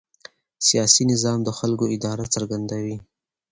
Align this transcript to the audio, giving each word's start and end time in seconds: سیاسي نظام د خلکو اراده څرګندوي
سیاسي 0.67 1.03
نظام 1.11 1.39
د 1.43 1.49
خلکو 1.59 1.85
اراده 1.93 2.25
څرګندوي 2.35 2.97